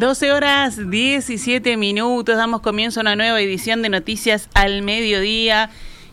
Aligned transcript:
12 0.00 0.32
horas 0.32 0.90
17 0.90 1.76
minutos, 1.76 2.34
damos 2.34 2.62
comienzo 2.62 3.00
a 3.00 3.02
una 3.02 3.16
nueva 3.16 3.38
edición 3.38 3.82
de 3.82 3.90
Noticias 3.90 4.48
al 4.54 4.80
Mediodía 4.80 5.68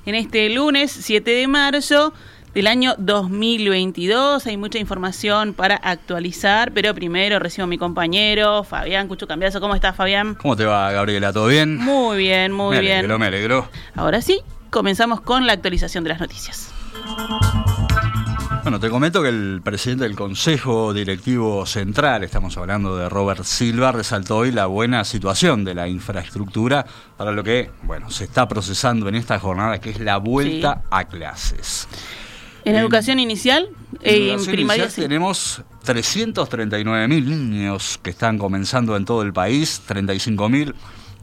en 0.05 0.13
este 0.13 0.49
lunes 0.49 0.91
7 0.91 1.31
de 1.31 1.47
marzo 1.47 2.13
del 2.53 2.67
año 2.67 2.95
2022. 2.97 4.45
Hay 4.45 4.57
mucha 4.57 4.77
información 4.77 5.53
para 5.53 5.77
actualizar, 5.77 6.73
pero 6.73 6.93
primero 6.93 7.39
recibo 7.39 7.63
a 7.63 7.67
mi 7.67 7.77
compañero 7.77 8.65
Fabián 8.65 9.07
Cucho 9.07 9.25
Cambiazo. 9.25 9.61
¿Cómo 9.61 9.73
estás, 9.73 9.95
Fabián? 9.95 10.35
¿Cómo 10.35 10.57
te 10.57 10.65
va, 10.65 10.91
Gabriela? 10.91 11.31
¿Todo 11.31 11.47
bien? 11.47 11.77
Muy 11.77 12.17
bien, 12.17 12.51
muy 12.51 12.75
me 12.75 12.81
bien. 12.81 12.97
Alegro, 12.97 13.19
me 13.19 13.27
alegro. 13.27 13.69
Ahora 13.95 14.21
sí, 14.21 14.41
comenzamos 14.69 15.21
con 15.21 15.47
la 15.47 15.53
actualización 15.53 16.03
de 16.03 16.09
las 16.09 16.19
noticias. 16.19 16.73
Bueno, 18.67 18.81
te 18.81 18.89
comento 18.89 19.23
que 19.23 19.29
el 19.29 19.61
presidente 19.63 20.03
del 20.03 20.17
Consejo 20.17 20.93
Directivo 20.93 21.65
Central, 21.65 22.25
estamos 22.25 22.57
hablando 22.57 22.97
de 22.97 23.07
Robert 23.07 23.45
Silva, 23.45 23.93
resaltó 23.93 24.39
hoy 24.39 24.51
la 24.51 24.65
buena 24.65 25.05
situación 25.05 25.63
de 25.63 25.73
la 25.73 25.87
infraestructura 25.87 26.85
para 27.15 27.31
lo 27.31 27.45
que, 27.45 27.71
bueno, 27.83 28.11
se 28.11 28.25
está 28.25 28.45
procesando 28.45 29.07
en 29.07 29.15
esta 29.15 29.39
jornada, 29.39 29.79
que 29.79 29.91
es 29.91 30.01
la 30.01 30.17
vuelta 30.17 30.81
Sí. 30.81 30.87
a 30.91 31.05
clases. 31.05 31.87
En, 32.65 32.75
En- 32.75 32.81
educación 32.81 33.19
inicial, 33.21 33.69
En 34.01 34.13
eh, 34.13 34.17
en 34.17 34.23
educación 34.31 34.51
primaria 34.53 34.83
inicial 34.83 35.01
sí. 35.01 35.07
tenemos 35.07 35.61
339.000 35.85 37.07
niños 37.25 37.97
que 38.03 38.09
están 38.09 38.37
comenzando 38.37 38.97
en 38.97 39.05
todo 39.05 39.21
el 39.21 39.31
país, 39.31 39.81
35.000 39.87 40.73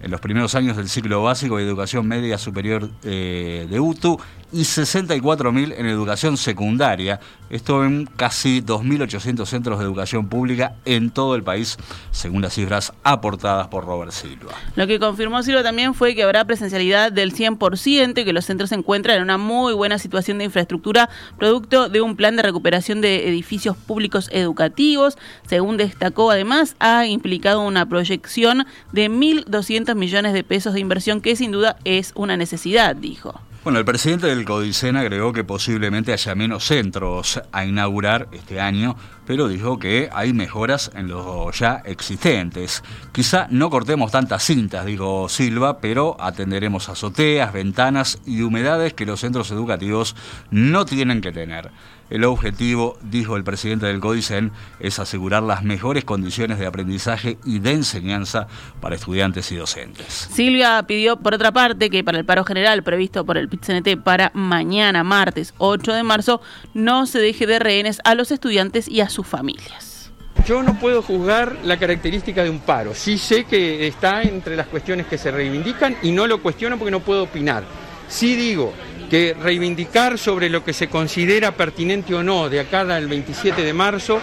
en 0.00 0.10
los 0.10 0.20
primeros 0.20 0.54
años 0.54 0.76
del 0.78 0.88
ciclo 0.88 1.22
básico 1.22 1.60
y 1.60 1.62
educación 1.62 2.06
media 2.08 2.36
superior 2.38 2.90
eh, 3.04 3.66
de 3.70 3.80
UTU 3.80 4.18
y 4.54 4.60
64.000 4.60 5.74
en 5.76 5.86
educación 5.86 6.36
secundaria. 6.36 7.18
Esto 7.50 7.84
en 7.84 8.06
casi 8.06 8.62
2.800 8.62 9.46
centros 9.46 9.78
de 9.80 9.84
educación 9.84 10.28
pública 10.28 10.76
en 10.84 11.10
todo 11.10 11.34
el 11.34 11.42
país, 11.42 11.76
según 12.12 12.40
las 12.40 12.54
cifras 12.54 12.92
aportadas 13.02 13.66
por 13.66 13.84
Robert 13.84 14.12
Silva. 14.12 14.52
Lo 14.76 14.86
que 14.86 15.00
confirmó 15.00 15.42
Silva 15.42 15.64
también 15.64 15.92
fue 15.92 16.14
que 16.14 16.22
habrá 16.22 16.44
presencialidad 16.44 17.10
del 17.10 17.34
100% 17.34 18.20
y 18.20 18.24
que 18.24 18.32
los 18.32 18.44
centros 18.44 18.70
se 18.70 18.76
encuentran 18.76 19.16
en 19.16 19.24
una 19.24 19.38
muy 19.38 19.74
buena 19.74 19.98
situación 19.98 20.38
de 20.38 20.44
infraestructura, 20.44 21.10
producto 21.36 21.88
de 21.88 22.00
un 22.00 22.14
plan 22.14 22.36
de 22.36 22.42
recuperación 22.42 23.00
de 23.00 23.28
edificios 23.28 23.76
públicos 23.76 24.28
educativos. 24.32 25.18
Según 25.48 25.78
destacó, 25.78 26.30
además, 26.30 26.76
ha 26.78 27.06
implicado 27.06 27.60
una 27.60 27.86
proyección 27.86 28.66
de 28.92 29.10
1.200 29.10 29.96
millones 29.96 30.32
de 30.32 30.44
pesos 30.44 30.74
de 30.74 30.80
inversión, 30.80 31.20
que 31.20 31.34
sin 31.34 31.50
duda 31.50 31.76
es 31.84 32.12
una 32.14 32.36
necesidad, 32.36 32.94
dijo. 32.94 33.40
Bueno, 33.64 33.78
el 33.78 33.86
presidente 33.86 34.26
del 34.26 34.44
Codicen 34.44 34.94
agregó 34.94 35.32
que 35.32 35.42
posiblemente 35.42 36.12
haya 36.12 36.34
menos 36.34 36.66
centros 36.66 37.40
a 37.50 37.64
inaugurar 37.64 38.28
este 38.32 38.60
año, 38.60 38.94
pero 39.26 39.48
dijo 39.48 39.78
que 39.78 40.10
hay 40.12 40.34
mejoras 40.34 40.90
en 40.94 41.08
los 41.08 41.58
ya 41.58 41.80
existentes. 41.86 42.82
Quizá 43.12 43.46
no 43.48 43.70
cortemos 43.70 44.12
tantas 44.12 44.44
cintas, 44.44 44.84
dijo 44.84 45.30
Silva, 45.30 45.78
pero 45.78 46.14
atenderemos 46.20 46.90
azoteas, 46.90 47.54
ventanas 47.54 48.18
y 48.26 48.42
humedades 48.42 48.92
que 48.92 49.06
los 49.06 49.20
centros 49.20 49.50
educativos 49.50 50.14
no 50.50 50.84
tienen 50.84 51.22
que 51.22 51.32
tener. 51.32 51.70
El 52.14 52.22
objetivo, 52.22 52.96
dijo 53.02 53.36
el 53.36 53.42
presidente 53.42 53.86
del 53.86 53.98
Codicen, 53.98 54.52
es 54.78 55.00
asegurar 55.00 55.42
las 55.42 55.64
mejores 55.64 56.04
condiciones 56.04 56.60
de 56.60 56.66
aprendizaje 56.66 57.38
y 57.44 57.58
de 57.58 57.72
enseñanza 57.72 58.46
para 58.80 58.94
estudiantes 58.94 59.50
y 59.50 59.56
docentes. 59.56 60.28
Silvia 60.30 60.80
pidió, 60.86 61.16
por 61.16 61.34
otra 61.34 61.50
parte, 61.50 61.90
que 61.90 62.04
para 62.04 62.16
el 62.16 62.24
paro 62.24 62.44
general 62.44 62.84
previsto 62.84 63.26
por 63.26 63.36
el 63.36 63.48
PIT-CNT 63.48 64.00
para 64.00 64.30
mañana, 64.32 65.02
martes 65.02 65.54
8 65.58 65.92
de 65.92 66.04
marzo, 66.04 66.40
no 66.72 67.06
se 67.06 67.18
deje 67.18 67.48
de 67.48 67.58
rehenes 67.58 68.00
a 68.04 68.14
los 68.14 68.30
estudiantes 68.30 68.86
y 68.86 69.00
a 69.00 69.08
sus 69.08 69.26
familias. 69.26 70.12
Yo 70.46 70.62
no 70.62 70.78
puedo 70.78 71.02
juzgar 71.02 71.58
la 71.64 71.80
característica 71.80 72.44
de 72.44 72.50
un 72.50 72.60
paro. 72.60 72.94
Sí 72.94 73.18
sé 73.18 73.42
que 73.42 73.88
está 73.88 74.22
entre 74.22 74.54
las 74.54 74.68
cuestiones 74.68 75.08
que 75.08 75.18
se 75.18 75.32
reivindican 75.32 75.96
y 76.00 76.12
no 76.12 76.28
lo 76.28 76.40
cuestiono 76.40 76.78
porque 76.78 76.92
no 76.92 77.00
puedo 77.00 77.24
opinar. 77.24 77.64
Sí 78.06 78.36
digo 78.36 78.72
que 79.14 79.32
reivindicar 79.32 80.18
sobre 80.18 80.50
lo 80.50 80.64
que 80.64 80.72
se 80.72 80.88
considera 80.88 81.52
pertinente 81.52 82.16
o 82.16 82.24
no 82.24 82.48
de 82.48 82.58
acá 82.58 82.80
al 82.80 83.06
27 83.06 83.62
de 83.62 83.72
marzo, 83.72 84.18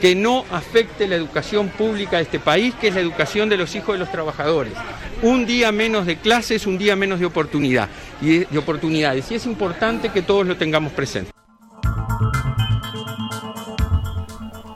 que 0.00 0.14
no 0.14 0.44
afecte 0.52 1.08
la 1.08 1.16
educación 1.16 1.68
pública 1.68 2.18
de 2.18 2.22
este 2.22 2.38
país, 2.38 2.72
que 2.80 2.86
es 2.86 2.94
la 2.94 3.00
educación 3.00 3.48
de 3.48 3.56
los 3.56 3.74
hijos 3.74 3.96
de 3.96 3.98
los 3.98 4.12
trabajadores. 4.12 4.74
Un 5.22 5.46
día 5.46 5.72
menos 5.72 6.06
de 6.06 6.18
clases, 6.18 6.64
un 6.64 6.78
día 6.78 6.94
menos 6.94 7.18
de 7.18 7.26
oportunidad 7.26 7.88
y 8.22 8.44
de 8.44 8.58
oportunidades. 8.58 9.28
Y 9.32 9.34
es 9.34 9.46
importante 9.46 10.10
que 10.10 10.22
todos 10.22 10.46
lo 10.46 10.56
tengamos 10.56 10.92
presente. 10.92 11.35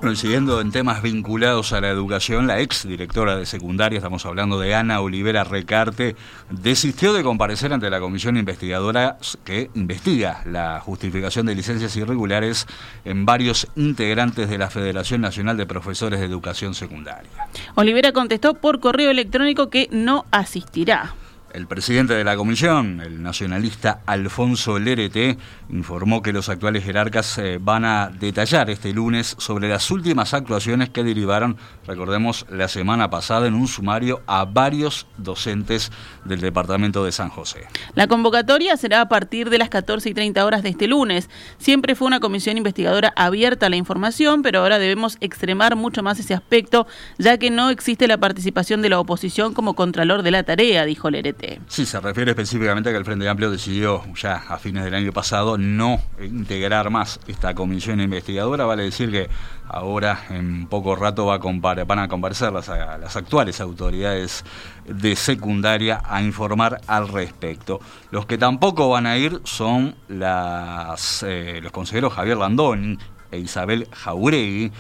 Bueno, 0.01 0.15
y 0.15 0.17
siguiendo 0.17 0.63
en 0.63 0.73
temas 0.73 1.03
vinculados 1.03 1.75
a 1.75 1.81
la 1.83 1.91
educación, 1.91 2.47
la 2.47 2.59
ex 2.61 2.89
directora 2.89 3.37
de 3.37 3.45
secundaria, 3.45 3.99
estamos 3.99 4.25
hablando 4.25 4.59
de 4.59 4.75
Ana 4.75 5.03
Olivera 5.03 5.45
Recarte, 5.45 6.17
desistió 6.49 7.13
de 7.13 7.23
comparecer 7.23 7.75
ante 7.75 7.91
la 7.91 8.01
comisión 8.01 8.39
investigadora 8.39 9.19
que 9.45 9.69
investiga 9.75 10.41
la 10.47 10.81
justificación 10.81 11.45
de 11.45 11.55
licencias 11.55 11.95
irregulares 11.97 12.67
en 13.05 13.27
varios 13.27 13.69
integrantes 13.77 14.49
de 14.49 14.57
la 14.57 14.71
Federación 14.71 15.21
Nacional 15.21 15.59
de 15.59 15.67
Profesores 15.67 16.19
de 16.19 16.25
Educación 16.25 16.73
Secundaria. 16.73 17.29
Olivera 17.75 18.13
contestó 18.13 18.55
por 18.55 18.81
correo 18.81 19.11
electrónico 19.11 19.69
que 19.69 19.87
no 19.93 20.25
asistirá. 20.31 21.15
El 21.53 21.67
presidente 21.67 22.15
de 22.15 22.23
la 22.23 22.37
comisión, 22.37 23.01
el 23.01 23.23
nacionalista 23.23 24.03
Alfonso 24.07 24.79
Lerete, 24.79 25.37
informó 25.69 26.23
que 26.23 26.33
los 26.33 26.49
actuales 26.49 26.85
jerarcas 26.85 27.39
eh, 27.39 27.59
van 27.61 27.85
a 27.85 28.09
detallar 28.09 28.71
este 28.71 28.93
lunes 28.93 29.35
sobre 29.39 29.69
las 29.69 29.91
últimas 29.91 30.33
actuaciones 30.33 30.91
que 30.91 31.03
derivaron, 31.03 31.57
recordemos, 31.87 32.47
la 32.51 32.69
semana 32.69 33.11
pasada 33.11 33.49
en 33.49 33.55
un 33.55 33.67
sumario 33.67 34.23
a 34.27 34.45
varios 34.45 35.07
docentes 35.17 35.91
del 36.25 36.41
departamento 36.41 37.05
de 37.05 37.11
San 37.11 37.31
José. 37.31 37.67
La 37.95 38.07
convocatoria 38.07 38.77
será 38.77 39.01
a 39.01 39.09
partir 39.09 39.51
de 39.51 39.59
las 39.59 39.71
14 39.71 40.09
y 40.11 40.15
30 40.15 40.45
horas 40.45 40.63
de 40.63 40.69
este 40.69 40.87
lunes. 40.87 41.29
Siempre 41.59 41.97
fue 41.97 42.07
una 42.07 42.21
comisión 42.21 42.59
investigadora 42.59 43.13
abierta 43.17 43.67
a 43.67 43.71
la 43.71 43.77
información, 43.77 44.43
pero 44.43 44.61
ahora 44.61 44.79
debemos 44.79 45.17
extremar 45.21 45.75
mucho 45.75 46.03
más 46.03 46.21
ese 46.21 46.35
aspecto, 46.35 46.87
ya 47.19 47.39
que 47.39 47.51
no 47.51 47.71
existe 47.71 48.07
la 48.07 48.19
participación 48.19 48.83
de 48.83 48.91
la 48.91 49.01
oposición 49.01 49.53
como 49.53 49.75
contralor 49.75 50.23
de 50.23 50.31
la 50.31 50.45
tarea, 50.45 50.85
dijo 50.85 51.11
Lerete. 51.11 51.40
Sí, 51.69 51.87
se 51.87 52.01
refiere 52.01 52.33
específicamente 52.33 52.91
a 52.91 52.93
que 52.93 52.99
el 52.99 53.05
Frente 53.05 53.29
Amplio 53.29 53.51
decidió 53.51 54.03
ya 54.15 54.37
a 54.49 54.59
fines 54.59 54.85
del 54.85 54.95
año 54.95 55.13
pasado 55.13 55.57
no 55.57 56.01
integrar 56.21 56.91
más 56.91 57.21
esta 57.27 57.55
comisión 57.55 58.01
investigadora. 58.01 58.65
Vale 58.65 58.83
decir 58.85 59.11
que 59.11 59.29
ahora 59.67 60.25
en 60.29 60.67
poco 60.67 60.97
rato 60.97 61.27
van 61.27 61.99
a 61.99 62.09
comparecer 62.09 62.53
las, 62.53 62.69
actuales 63.17 63.61
autoridades 63.61 64.45
de 64.87 65.17
secundaria 65.17 66.03
a 66.05 66.23
informar 66.23 66.81
al 66.87 67.09
respecto. 67.09 67.81
Los 68.11 68.27
que 68.27 68.37
tampoco 68.37 68.89
van 68.91 69.07
a 69.07 69.17
ir 69.17 69.41
son 69.45 69.95
eh, 70.11 71.61
los 71.63 71.73
consejeros 71.73 72.13
Javier 72.13 72.37
Landoni 72.37 72.99
e 73.31 73.39
Isabel 73.39 73.89
Jauregui, 73.93 74.73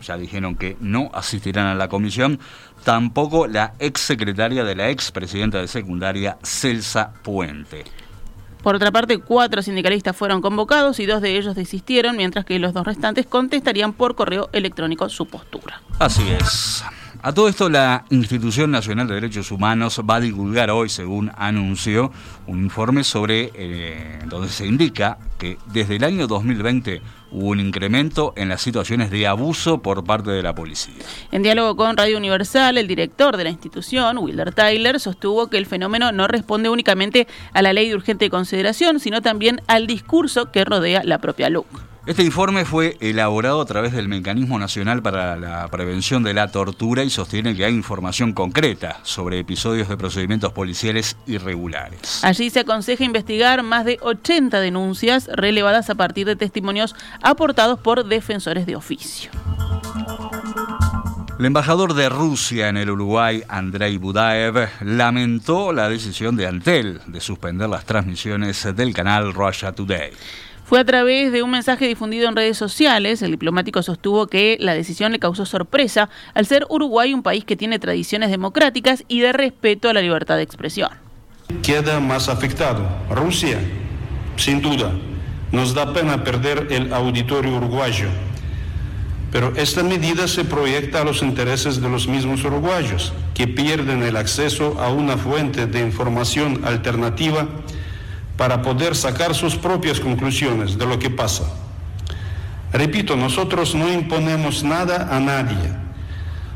ya 0.00 0.16
dijeron 0.16 0.56
que 0.56 0.76
no 0.80 1.10
asistirán 1.14 1.66
a 1.66 1.74
la 1.74 1.88
comisión, 1.88 2.38
tampoco 2.84 3.46
la 3.46 3.74
ex 3.78 4.00
secretaria 4.00 4.64
de 4.64 4.74
la 4.74 4.90
ex 4.90 5.10
presidenta 5.12 5.58
de 5.58 5.68
secundaria, 5.68 6.38
Celsa 6.42 7.12
Puente. 7.22 7.84
Por 8.62 8.74
otra 8.74 8.90
parte, 8.90 9.18
cuatro 9.18 9.62
sindicalistas 9.62 10.14
fueron 10.14 10.42
convocados 10.42 11.00
y 11.00 11.06
dos 11.06 11.22
de 11.22 11.36
ellos 11.38 11.54
desistieron, 11.54 12.16
mientras 12.16 12.44
que 12.44 12.58
los 12.58 12.74
dos 12.74 12.86
restantes 12.86 13.26
contestarían 13.26 13.94
por 13.94 14.14
correo 14.14 14.50
electrónico 14.52 15.08
su 15.08 15.26
postura. 15.26 15.80
Así 15.98 16.28
es. 16.30 16.84
A 17.22 17.34
todo 17.34 17.48
esto, 17.48 17.68
la 17.68 18.06
Institución 18.08 18.70
Nacional 18.70 19.06
de 19.06 19.14
Derechos 19.14 19.50
Humanos 19.50 20.00
va 20.08 20.16
a 20.16 20.20
divulgar 20.20 20.70
hoy, 20.70 20.88
según 20.88 21.30
anunció, 21.36 22.10
un 22.46 22.64
informe 22.64 23.04
sobre 23.04 23.50
eh, 23.54 24.20
donde 24.26 24.48
se 24.48 24.66
indica 24.66 25.18
que 25.38 25.58
desde 25.66 25.96
el 25.96 26.04
año 26.04 26.26
2020 26.26 27.02
hubo 27.32 27.48
un 27.48 27.60
incremento 27.60 28.32
en 28.36 28.48
las 28.48 28.62
situaciones 28.62 29.10
de 29.10 29.26
abuso 29.26 29.82
por 29.82 30.02
parte 30.02 30.30
de 30.30 30.42
la 30.42 30.54
policía. 30.54 30.94
En 31.30 31.42
diálogo 31.42 31.76
con 31.76 31.94
Radio 31.98 32.16
Universal, 32.16 32.78
el 32.78 32.88
director 32.88 33.36
de 33.36 33.44
la 33.44 33.50
institución, 33.50 34.16
Wilder 34.16 34.54
Tyler, 34.54 34.98
sostuvo 34.98 35.48
que 35.48 35.58
el 35.58 35.66
fenómeno 35.66 36.12
no 36.12 36.26
responde 36.26 36.70
únicamente 36.70 37.28
a 37.52 37.60
la 37.60 37.74
ley 37.74 37.90
de 37.90 37.96
urgente 37.96 38.30
consideración, 38.30 38.98
sino 38.98 39.20
también 39.20 39.60
al 39.66 39.86
discurso 39.86 40.50
que 40.50 40.64
rodea 40.64 41.02
la 41.04 41.18
propia 41.18 41.50
LUC. 41.50 41.90
Este 42.10 42.24
informe 42.24 42.64
fue 42.64 42.96
elaborado 42.98 43.60
a 43.60 43.64
través 43.66 43.92
del 43.92 44.08
Mecanismo 44.08 44.58
Nacional 44.58 45.00
para 45.00 45.36
la 45.36 45.68
Prevención 45.68 46.24
de 46.24 46.34
la 46.34 46.50
Tortura 46.50 47.04
y 47.04 47.08
sostiene 47.08 47.54
que 47.54 47.64
hay 47.64 47.72
información 47.72 48.32
concreta 48.32 48.98
sobre 49.04 49.38
episodios 49.38 49.88
de 49.88 49.96
procedimientos 49.96 50.52
policiales 50.52 51.16
irregulares. 51.28 52.24
Allí 52.24 52.50
se 52.50 52.58
aconseja 52.58 53.04
investigar 53.04 53.62
más 53.62 53.84
de 53.84 54.00
80 54.02 54.58
denuncias 54.58 55.28
relevadas 55.32 55.88
a 55.88 55.94
partir 55.94 56.26
de 56.26 56.34
testimonios 56.34 56.96
aportados 57.22 57.78
por 57.78 58.04
defensores 58.04 58.66
de 58.66 58.74
oficio. 58.74 59.30
El 61.38 61.46
embajador 61.46 61.94
de 61.94 62.08
Rusia 62.08 62.68
en 62.68 62.76
el 62.76 62.90
Uruguay, 62.90 63.44
Andrei 63.48 63.98
Budaev, 63.98 64.68
lamentó 64.82 65.72
la 65.72 65.88
decisión 65.88 66.34
de 66.34 66.48
Antel 66.48 67.00
de 67.06 67.20
suspender 67.20 67.68
las 67.68 67.84
transmisiones 67.84 68.66
del 68.74 68.92
canal 68.92 69.32
Russia 69.32 69.70
Today. 69.70 70.10
Fue 70.70 70.78
a 70.78 70.84
través 70.84 71.32
de 71.32 71.42
un 71.42 71.50
mensaje 71.50 71.88
difundido 71.88 72.28
en 72.28 72.36
redes 72.36 72.56
sociales. 72.56 73.22
El 73.22 73.32
diplomático 73.32 73.82
sostuvo 73.82 74.28
que 74.28 74.56
la 74.60 74.72
decisión 74.72 75.10
le 75.10 75.18
causó 75.18 75.44
sorpresa 75.44 76.08
al 76.32 76.46
ser 76.46 76.64
Uruguay 76.68 77.12
un 77.12 77.24
país 77.24 77.44
que 77.44 77.56
tiene 77.56 77.80
tradiciones 77.80 78.30
democráticas 78.30 79.02
y 79.08 79.18
de 79.18 79.32
respeto 79.32 79.88
a 79.88 79.94
la 79.94 80.00
libertad 80.00 80.36
de 80.36 80.42
expresión. 80.42 80.90
Queda 81.64 81.98
más 81.98 82.28
afectado 82.28 82.88
Rusia, 83.10 83.58
sin 84.36 84.62
duda. 84.62 84.92
Nos 85.50 85.74
da 85.74 85.92
pena 85.92 86.22
perder 86.22 86.68
el 86.70 86.92
auditorio 86.92 87.56
uruguayo 87.56 88.06
pero 89.32 89.52
esta 89.56 89.84
medida 89.84 90.26
se 90.26 90.44
proyecta 90.44 91.02
a 91.02 91.04
los 91.04 91.22
intereses 91.22 91.80
de 91.80 91.88
los 91.88 92.08
mismos 92.08 92.42
uruguayos, 92.44 93.12
que 93.32 93.46
pierden 93.46 94.02
el 94.02 94.16
acceso 94.16 94.76
a 94.80 94.88
una 94.90 95.16
fuente 95.16 95.66
de 95.66 95.80
información 95.80 96.62
alternativa 96.64 97.46
para 98.40 98.62
poder 98.62 98.96
sacar 98.96 99.34
sus 99.34 99.54
propias 99.54 100.00
conclusiones 100.00 100.78
de 100.78 100.86
lo 100.86 100.98
que 100.98 101.10
pasa. 101.10 101.44
Repito, 102.72 103.14
nosotros 103.14 103.74
no 103.74 103.92
imponemos 103.92 104.64
nada 104.64 105.14
a 105.14 105.20
nadie, 105.20 105.70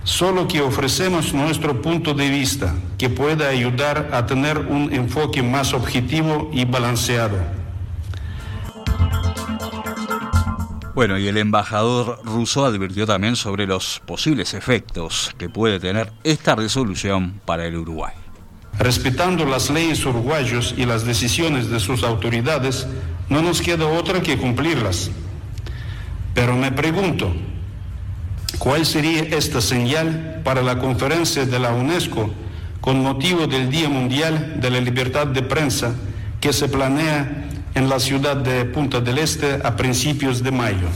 solo 0.03 0.49
que 0.49 0.63
ofrecemos 0.63 1.35
nuestro 1.35 1.83
punto 1.83 2.15
de 2.15 2.31
vista 2.31 2.75
que 2.97 3.11
pueda 3.11 3.51
ayudar 3.51 4.09
a 4.15 4.25
tener 4.25 4.61
un 4.61 4.95
enfoque 4.95 5.43
más 5.43 5.75
objetivo 5.75 6.49
y 6.55 6.65
balanceado. 6.65 7.37
Bueno, 10.95 11.19
y 11.19 11.29
el 11.29 11.37
embajador 11.37 12.19
ruso 12.25 12.65
advirtió 12.65 13.05
también 13.07 13.37
sobre 13.37 13.67
los 13.67 14.01
posibles 14.07 14.55
efectos 14.55 15.35
que 15.37 15.51
puede 15.51 15.79
tener 15.81 16.15
esta 16.23 16.55
resolución 16.55 17.43
para 17.45 17.67
el 17.67 17.77
Uruguay. 17.77 18.24
Respetando 18.79 19.45
las 19.45 19.71
leyes 19.71 20.05
uruguayos 20.05 20.75
y 20.77 20.85
las 20.85 21.05
decisiones 21.05 21.71
de 21.71 21.81
sus 21.81 22.03
autoridades, 22.03 22.87
no 23.29 23.41
nos 23.41 23.63
queda 23.63 23.87
otra 23.87 24.21
que 24.21 24.37
cumplirlas. 24.37 25.11
Pero 26.35 26.57
me 26.57 26.73
pregunto, 26.73 27.33
¿cuál 28.59 28.85
sería 28.85 29.23
esta 29.23 29.61
señal 29.61 30.41
para 30.45 30.63
la 30.63 30.79
conferencia 30.79 31.47
de 31.47 31.59
la 31.59 31.73
UNESCO 31.73 32.31
con 32.81 33.03
motivo 33.03 33.47
del 33.47 33.71
Día 33.71 33.89
Mundial 33.89 34.61
de 34.61 34.71
la 34.71 34.81
Libertad 34.81 35.29
de 35.29 35.43
Prensa 35.43 35.95
que 36.41 36.53
se 36.53 36.69
planea 36.69 37.49
en 37.75 37.89
la 37.89 37.99
ciudad 37.99 38.37
de 38.37 38.65
Punta 38.67 39.01
del 39.01 39.19
Este 39.19 39.61
a 39.65 39.77
principios 39.77 40.43
de 40.43 40.51
mayo. 40.51 40.89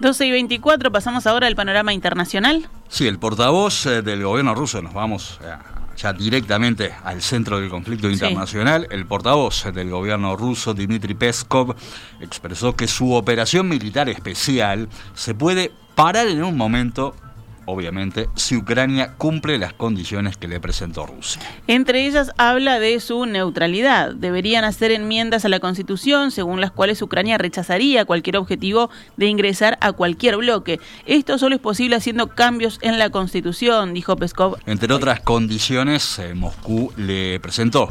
12 0.00 0.26
y 0.26 0.30
24, 0.30 0.90
pasamos 0.90 1.26
ahora 1.26 1.46
al 1.46 1.54
panorama 1.54 1.92
internacional. 1.92 2.68
Sí, 2.90 3.06
el 3.06 3.20
portavoz 3.20 3.86
eh, 3.86 4.02
del 4.02 4.24
gobierno 4.24 4.52
ruso, 4.52 4.82
nos 4.82 4.92
vamos 4.92 5.38
eh, 5.44 5.54
ya 5.96 6.12
directamente 6.12 6.92
al 7.04 7.22
centro 7.22 7.60
del 7.60 7.70
conflicto 7.70 8.10
internacional. 8.10 8.88
El 8.90 9.06
portavoz 9.06 9.72
del 9.72 9.90
gobierno 9.90 10.36
ruso, 10.36 10.74
Dmitry 10.74 11.14
Peskov, 11.14 11.76
expresó 12.20 12.74
que 12.74 12.88
su 12.88 13.12
operación 13.12 13.68
militar 13.68 14.08
especial 14.08 14.88
se 15.14 15.36
puede 15.36 15.70
parar 15.94 16.26
en 16.26 16.42
un 16.42 16.56
momento 16.56 17.14
obviamente, 17.66 18.28
si 18.34 18.56
Ucrania 18.56 19.14
cumple 19.16 19.58
las 19.58 19.72
condiciones 19.72 20.36
que 20.36 20.48
le 20.48 20.60
presentó 20.60 21.06
Rusia. 21.06 21.40
Entre 21.66 22.06
ellas 22.06 22.32
habla 22.36 22.78
de 22.78 22.98
su 23.00 23.26
neutralidad. 23.26 24.14
Deberían 24.14 24.64
hacer 24.64 24.90
enmiendas 24.90 25.44
a 25.44 25.48
la 25.48 25.60
Constitución 25.60 26.30
según 26.30 26.60
las 26.60 26.70
cuales 26.70 27.02
Ucrania 27.02 27.38
rechazaría 27.38 28.04
cualquier 28.04 28.36
objetivo 28.36 28.90
de 29.16 29.26
ingresar 29.26 29.78
a 29.80 29.92
cualquier 29.92 30.36
bloque. 30.36 30.80
Esto 31.06 31.38
solo 31.38 31.56
es 31.56 31.60
posible 31.60 31.96
haciendo 31.96 32.28
cambios 32.28 32.78
en 32.82 32.98
la 32.98 33.10
Constitución, 33.10 33.94
dijo 33.94 34.16
Peskov. 34.16 34.58
Entre 34.66 34.92
otras 34.92 35.20
condiciones, 35.20 36.18
eh, 36.18 36.34
Moscú 36.34 36.92
le 36.96 37.40
presentó 37.40 37.90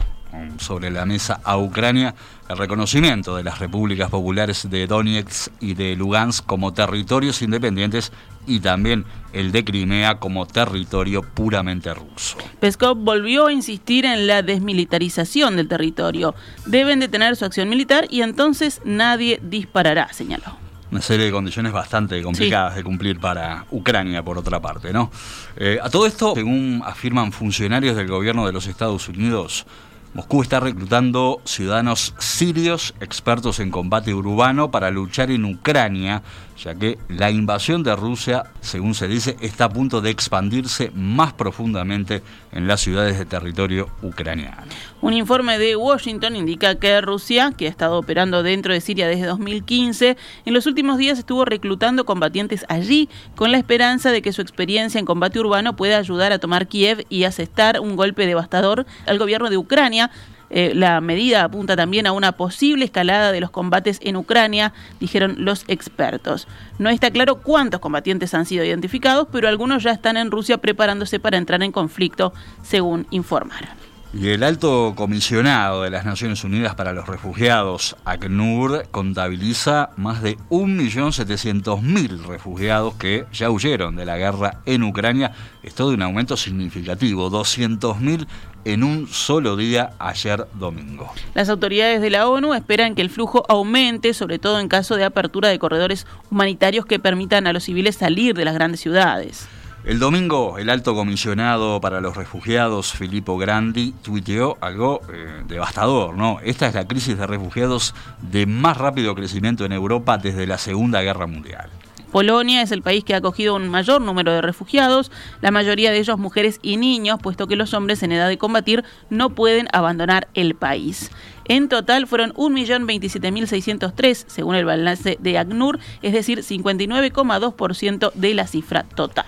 sobre 0.59 0.89
la 0.91 1.05
mesa 1.05 1.39
a 1.43 1.57
Ucrania 1.57 2.13
el 2.49 2.57
reconocimiento 2.57 3.35
de 3.35 3.43
las 3.43 3.59
repúblicas 3.59 4.09
populares 4.09 4.69
de 4.69 4.87
Donetsk 4.87 5.51
y 5.59 5.75
de 5.75 5.95
Lugansk 5.95 6.45
como 6.45 6.73
territorios 6.73 7.41
independientes 7.41 8.11
y 8.47 8.59
también 8.59 9.05
el 9.33 9.51
de 9.51 9.63
Crimea 9.63 10.15
como 10.19 10.47
territorio 10.47 11.21
puramente 11.21 11.93
ruso. 11.93 12.37
Peskov 12.59 12.97
volvió 12.97 13.47
a 13.47 13.53
insistir 13.53 14.05
en 14.05 14.25
la 14.25 14.41
desmilitarización 14.41 15.55
del 15.55 15.67
territorio. 15.67 16.33
Deben 16.65 16.99
detener 16.99 17.35
su 17.35 17.45
acción 17.45 17.69
militar 17.69 18.07
y 18.09 18.21
entonces 18.21 18.81
nadie 18.83 19.39
disparará, 19.43 20.11
señaló 20.11 20.57
una 20.91 21.01
serie 21.01 21.27
de 21.27 21.31
condiciones 21.31 21.71
bastante 21.71 22.21
complicadas 22.23 22.75
de 22.75 22.83
cumplir 22.83 23.19
para 23.19 23.65
Ucrania, 23.69 24.23
por 24.23 24.37
otra 24.37 24.59
parte, 24.59 24.91
¿no? 24.91 25.11
Eh, 25.55 25.77
a 25.81 25.89
todo 25.89 26.07
esto, 26.07 26.33
según 26.33 26.81
afirman 26.83 27.31
funcionarios 27.31 27.95
del 27.95 28.07
gobierno 28.07 28.45
de 28.47 28.53
los 28.53 28.65
Estados 28.65 29.07
Unidos, 29.07 29.67
Moscú 30.13 30.41
está 30.41 30.59
reclutando 30.59 31.39
ciudadanos 31.45 32.15
sirios 32.17 32.95
expertos 32.99 33.59
en 33.59 33.69
combate 33.69 34.11
urbano 34.13 34.71
para 34.71 34.89
luchar 34.89 35.29
en 35.29 35.45
Ucrania, 35.45 36.23
ya 36.57 36.73
que 36.73 36.97
la 37.09 37.29
invasión 37.29 37.83
de 37.83 37.95
Rusia, 37.95 38.45
según 38.59 38.95
se 38.95 39.07
dice, 39.07 39.37
está 39.39 39.65
a 39.65 39.69
punto 39.69 40.01
de 40.01 40.09
expandirse 40.09 40.91
más 40.95 41.33
profundamente 41.33 42.23
en 42.51 42.67
las 42.67 42.81
ciudades 42.81 43.17
de 43.17 43.25
territorio 43.25 43.89
ucraniano. 44.01 44.63
Un 45.01 45.13
informe 45.13 45.57
de 45.57 45.75
Washington 45.75 46.35
indica 46.35 46.75
que 46.75 46.99
Rusia, 47.01 47.53
que 47.57 47.67
ha 47.67 47.69
estado 47.69 47.97
operando 47.97 48.43
dentro 48.43 48.73
de 48.73 48.81
Siria 48.81 49.07
desde 49.07 49.25
2015, 49.25 50.17
en 50.45 50.53
los 50.53 50.65
últimos 50.65 50.97
días 50.97 51.19
estuvo 51.19 51.45
reclutando 51.45 52.05
combatientes 52.05 52.65
allí 52.69 53.09
con 53.35 53.51
la 53.51 53.57
esperanza 53.57 54.11
de 54.11 54.21
que 54.21 54.33
su 54.33 54.41
experiencia 54.41 54.99
en 54.99 55.05
combate 55.05 55.39
urbano 55.39 55.75
pueda 55.75 55.97
ayudar 55.97 56.31
a 56.31 56.39
tomar 56.39 56.67
Kiev 56.67 57.05
y 57.09 57.23
asestar 57.23 57.79
un 57.79 57.95
golpe 57.95 58.25
devastador 58.25 58.85
al 59.05 59.19
gobierno 59.19 59.49
de 59.49 59.57
Ucrania 59.57 60.11
eh, 60.49 60.73
la 60.75 61.01
medida 61.01 61.43
apunta 61.43 61.75
también 61.75 62.07
a 62.07 62.11
una 62.11 62.31
posible 62.31 62.85
escalada 62.85 63.31
de 63.31 63.41
los 63.41 63.51
combates 63.51 63.99
en 64.01 64.15
Ucrania, 64.15 64.73
dijeron 64.99 65.35
los 65.39 65.63
expertos. 65.67 66.47
No 66.77 66.89
está 66.89 67.11
claro 67.11 67.41
cuántos 67.41 67.79
combatientes 67.79 68.33
han 68.33 68.45
sido 68.45 68.63
identificados, 68.63 69.27
pero 69.31 69.47
algunos 69.47 69.83
ya 69.83 69.91
están 69.91 70.17
en 70.17 70.31
Rusia 70.31 70.57
preparándose 70.57 71.19
para 71.19 71.37
entrar 71.37 71.61
en 71.63 71.71
conflicto, 71.71 72.33
según 72.63 73.07
informaron. 73.11 73.88
Y 74.11 74.29
el 74.29 74.41
alto 74.41 74.93
comisionado 74.95 75.83
de 75.83 75.91
las 75.91 76.03
Naciones 76.03 76.43
Unidas 76.43 76.73
para 76.73 76.93
los 76.93 77.07
Refugiados, 77.07 77.95
ACNUR, 78.05 78.87
contabiliza 78.89 79.91
más 79.97 80.23
de 80.23 80.35
1.700.000 80.49 82.25
refugiados 82.25 82.95
que 82.95 83.25
ya 83.31 83.51
huyeron 83.51 83.95
de 83.95 84.05
la 84.05 84.17
guerra 84.17 84.61
en 84.65 84.81
Ucrania. 84.81 85.33
Esto 85.61 85.89
de 85.89 85.93
un 85.93 86.01
aumento 86.01 86.37
significativo, 86.37 87.29
200.000 87.29 88.25
en 88.65 88.83
un 88.83 89.07
solo 89.07 89.55
día 89.55 89.91
ayer 89.99 90.47
domingo. 90.55 91.13
Las 91.35 91.49
autoridades 91.49 92.01
de 92.01 92.09
la 92.09 92.27
ONU 92.27 92.55
esperan 92.55 92.95
que 92.95 93.03
el 93.03 93.11
flujo 93.11 93.45
aumente, 93.47 94.15
sobre 94.15 94.39
todo 94.39 94.59
en 94.59 94.69
caso 94.69 94.95
de 94.95 95.03
apertura 95.03 95.49
de 95.49 95.59
corredores 95.59 96.07
humanitarios 96.31 96.87
que 96.87 96.97
permitan 96.97 97.45
a 97.45 97.53
los 97.53 97.65
civiles 97.65 97.97
salir 97.97 98.35
de 98.35 98.45
las 98.45 98.55
grandes 98.55 98.79
ciudades. 98.79 99.47
El 99.85 99.97
domingo, 99.97 100.57
el 100.57 100.69
alto 100.69 100.93
comisionado 100.93 101.79
para 101.79 102.01
los 102.01 102.17
refugiados, 102.17 102.91
Filippo 102.91 103.37
Grandi, 103.37 103.93
tuiteó 104.01 104.57
algo 104.59 105.01
eh, 105.11 105.43
devastador, 105.47 106.15
¿no? 106.17 106.39
Esta 106.43 106.67
es 106.67 106.75
la 106.75 106.85
crisis 106.85 107.17
de 107.17 107.25
refugiados 107.25 107.95
de 108.21 108.45
más 108.45 108.77
rápido 108.77 109.15
crecimiento 109.15 109.63
en 109.63 109.71
Europa 109.71 110.17
desde 110.17 110.45
la 110.45 110.57
Segunda 110.57 111.01
Guerra 111.01 111.27
Mundial. 111.27 111.69
Polonia 112.11 112.61
es 112.61 112.71
el 112.71 112.81
país 112.81 113.03
que 113.03 113.13
ha 113.13 113.17
acogido 113.17 113.55
un 113.55 113.69
mayor 113.69 114.01
número 114.01 114.33
de 114.33 114.41
refugiados, 114.41 115.11
la 115.41 115.51
mayoría 115.51 115.91
de 115.91 115.99
ellos 115.99 116.17
mujeres 116.17 116.59
y 116.61 116.77
niños, 116.77 117.19
puesto 117.21 117.47
que 117.47 117.55
los 117.55 117.73
hombres 117.73 118.03
en 118.03 118.11
edad 118.11 118.27
de 118.27 118.37
combatir 118.37 118.83
no 119.09 119.29
pueden 119.29 119.67
abandonar 119.71 120.27
el 120.33 120.55
país. 120.55 121.11
En 121.45 121.69
total 121.69 122.05
fueron 122.05 122.33
1.027.603, 122.33 124.25
según 124.27 124.55
el 124.55 124.65
balance 124.65 125.17
de 125.19 125.37
ACNUR, 125.37 125.79
es 126.01 126.13
decir, 126.13 126.39
59,2% 126.39 128.11
de 128.13 128.33
la 128.33 128.45
cifra 128.45 128.83
total. 128.83 129.25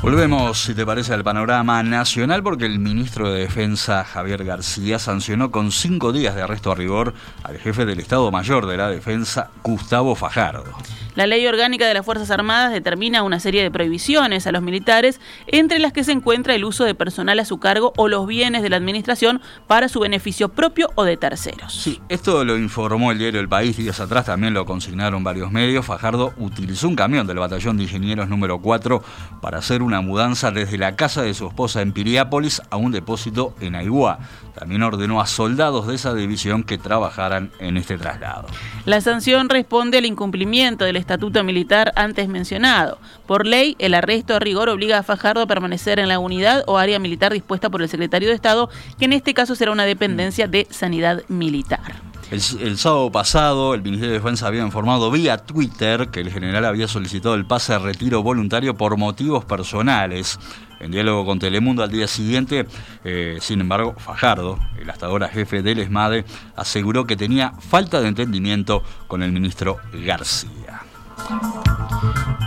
Volvemos, 0.00 0.62
si 0.62 0.74
te 0.74 0.86
parece, 0.86 1.12
al 1.12 1.22
panorama 1.22 1.82
nacional 1.82 2.42
porque 2.42 2.66
el 2.66 2.78
ministro 2.78 3.30
de 3.30 3.40
Defensa, 3.40 4.04
Javier 4.04 4.44
García, 4.44 4.98
sancionó 4.98 5.50
con 5.50 5.72
cinco 5.72 6.12
días 6.12 6.34
de 6.34 6.42
arresto 6.42 6.72
a 6.72 6.74
rigor 6.74 7.14
al 7.44 7.58
jefe 7.58 7.84
del 7.84 8.00
Estado 8.00 8.30
Mayor 8.30 8.66
de 8.66 8.76
la 8.76 8.88
Defensa, 8.88 9.50
Gustavo 9.62 10.14
Fajardo. 10.14 10.72
La 11.14 11.26
ley 11.26 11.46
orgánica 11.46 11.86
de 11.86 11.92
las 11.92 12.06
Fuerzas 12.06 12.30
Armadas 12.30 12.72
determina 12.72 13.22
una 13.22 13.38
serie 13.38 13.62
de 13.62 13.70
prohibiciones 13.70 14.46
a 14.46 14.52
los 14.52 14.62
militares, 14.62 15.20
entre 15.46 15.78
las 15.78 15.92
que 15.92 16.04
se 16.04 16.12
encuentra 16.12 16.54
el 16.54 16.64
uso 16.64 16.84
de 16.84 16.94
personal 16.94 17.38
a 17.38 17.44
su 17.44 17.58
cargo 17.58 17.92
o 17.98 18.08
los 18.08 18.26
bienes 18.26 18.62
de 18.62 18.70
la 18.70 18.78
administración 18.78 19.42
para 19.66 19.90
su 19.90 20.00
beneficio 20.00 20.48
propio 20.48 20.88
o 20.94 21.04
de 21.04 21.18
terceros. 21.18 21.74
Sí, 21.74 22.00
esto 22.08 22.46
lo 22.46 22.56
informó 22.56 23.12
el 23.12 23.18
diario 23.18 23.40
El 23.40 23.48
País 23.48 23.76
días 23.76 24.00
atrás, 24.00 24.24
también 24.24 24.54
lo 24.54 24.64
consignaron 24.64 25.22
varios 25.22 25.52
medios. 25.52 25.84
Fajardo 25.84 26.32
utilizó 26.38 26.88
un 26.88 26.96
camión 26.96 27.26
del 27.26 27.38
batallón 27.38 27.76
de 27.76 27.82
ingenieros 27.82 28.30
número 28.30 28.62
4 28.62 29.02
para 29.42 29.58
hacer 29.58 29.81
una 29.82 30.00
mudanza 30.00 30.50
desde 30.50 30.78
la 30.78 30.96
casa 30.96 31.22
de 31.22 31.34
su 31.34 31.46
esposa 31.46 31.82
en 31.82 31.92
Piriápolis 31.92 32.62
a 32.70 32.76
un 32.76 32.92
depósito 32.92 33.54
en 33.60 33.74
Aiguá. 33.74 34.18
También 34.54 34.82
ordenó 34.82 35.20
a 35.20 35.26
soldados 35.26 35.86
de 35.86 35.94
esa 35.94 36.14
división 36.14 36.62
que 36.62 36.78
trabajaran 36.78 37.50
en 37.58 37.76
este 37.76 37.98
traslado. 37.98 38.46
La 38.84 39.00
sanción 39.00 39.48
responde 39.48 39.98
al 39.98 40.06
incumplimiento 40.06 40.84
del 40.84 40.96
estatuto 40.96 41.42
militar 41.44 41.92
antes 41.96 42.28
mencionado. 42.28 42.98
Por 43.26 43.46
ley, 43.46 43.76
el 43.78 43.94
arresto 43.94 44.36
a 44.36 44.38
rigor 44.38 44.68
obliga 44.68 44.98
a 44.98 45.02
Fajardo 45.02 45.42
a 45.42 45.46
permanecer 45.46 45.98
en 45.98 46.08
la 46.08 46.18
unidad 46.18 46.64
o 46.66 46.78
área 46.78 46.98
militar 46.98 47.32
dispuesta 47.32 47.70
por 47.70 47.82
el 47.82 47.88
secretario 47.88 48.28
de 48.28 48.34
Estado, 48.34 48.70
que 48.98 49.06
en 49.06 49.12
este 49.12 49.34
caso 49.34 49.54
será 49.54 49.72
una 49.72 49.84
dependencia 49.84 50.46
de 50.46 50.66
sanidad 50.70 51.22
militar. 51.28 52.11
El, 52.32 52.78
sábado 52.78 53.12
pasado, 53.12 53.74
el 53.74 53.82
Ministerio 53.82 54.14
de 54.14 54.18
Defensa 54.18 54.46
había 54.46 54.62
informado 54.62 55.10
vía 55.10 55.36
Twitter 55.36 56.08
que 56.08 56.20
el 56.20 56.32
general 56.32 56.64
había 56.64 56.88
solicitado 56.88 57.34
el 57.34 57.44
pase 57.44 57.74
de 57.74 57.78
retiro 57.80 58.22
voluntario 58.22 58.74
por 58.74 58.96
motivos 58.96 59.44
personales. 59.44 60.40
En 60.80 60.92
diálogo 60.92 61.26
con 61.26 61.38
Telemundo 61.38 61.82
al 61.82 61.90
día 61.90 62.06
siguiente, 62.06 62.66
eh, 63.04 63.36
sin 63.42 63.60
embargo, 63.60 63.94
Fajardo, 63.98 64.58
el 64.80 64.88
hasta 64.88 65.08
ahora 65.08 65.28
jefe 65.28 65.60
del 65.60 65.80
ESMADE, 65.80 66.24
aseguró 66.56 67.06
que 67.06 67.18
tenía 67.18 67.52
falta 67.60 68.00
de 68.00 68.08
entendimiento 68.08 68.82
con 69.08 69.22
el 69.22 69.30
ministro 69.30 69.76
García. 69.92 70.80